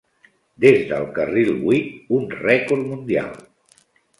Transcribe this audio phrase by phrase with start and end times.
[0.63, 3.37] Des del carril huit, un rècord mundial.